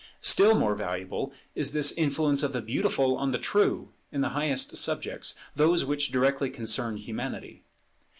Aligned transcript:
Still 0.23 0.57
more 0.57 0.73
available 0.73 1.31
is 1.53 1.73
this 1.73 1.91
influence 1.91 2.41
of 2.41 2.53
the 2.53 2.61
Beautiful 2.63 3.15
on 3.17 3.29
the 3.29 3.37
True 3.37 3.89
in 4.11 4.21
the 4.21 4.29
highest 4.29 4.75
subjects, 4.75 5.35
those 5.55 5.85
which 5.85 6.11
directly 6.11 6.49
concern 6.49 6.97
Humanity. 6.97 7.61